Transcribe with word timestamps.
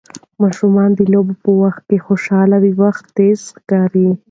ماشومان 0.41 0.89
د 0.95 0.99
لوبو 1.13 1.33
په 1.43 1.51
وخت 1.63 1.87
خوشحاله 2.05 2.57
وي، 2.63 2.71
وخت 2.83 3.03
تېز 3.17 3.39
ښکاري. 3.57 4.07